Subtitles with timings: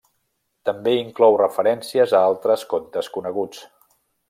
[0.69, 3.63] També inclou referències a altres contes coneguts.